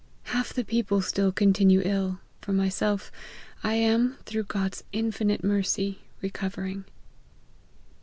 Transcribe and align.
Half 0.33 0.53
the 0.55 0.63
people 0.65 1.01
still 1.01 1.31
continue 1.31 1.83
ill; 1.85 2.21
for 2.41 2.53
myself, 2.53 3.11
I 3.63 3.75
am, 3.75 4.17
through 4.25 4.45
God's 4.45 4.83
infinite 4.91 5.43
mercy, 5.43 5.99
recovering." 6.23 6.85